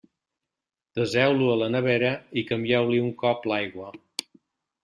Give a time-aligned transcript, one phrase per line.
[0.99, 2.11] Deseu-lo a la nevera
[2.43, 3.93] i canvieu-li un cop l'aigua.